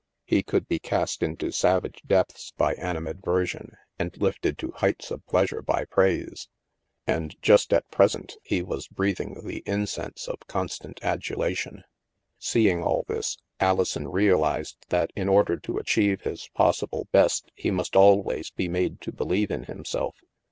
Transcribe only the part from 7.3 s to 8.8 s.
just at present, he